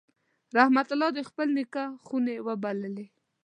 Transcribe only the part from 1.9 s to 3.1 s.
خونې وبللې.